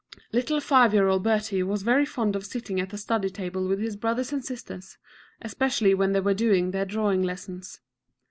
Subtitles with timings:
[0.33, 3.79] ]Little five year old Bertie was very fond of sitting at the study table with
[3.79, 4.97] his brothers and sisters,
[5.43, 7.81] especially when they were doing their drawing lessons.